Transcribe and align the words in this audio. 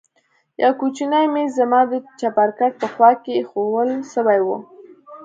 يو 0.61 0.71
کوچنى 0.79 1.19
ميز 1.33 1.49
زما 1.59 1.79
د 1.91 1.93
چپرکټ 2.19 2.71
په 2.81 2.87
خوا 2.93 3.11
کښې 3.23 3.31
ايښوول 3.37 3.89
سوى 4.13 4.39
و. 4.45 4.47